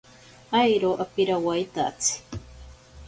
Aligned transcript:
Airo 0.61 0.91
apirawaitatsi. 1.03 2.13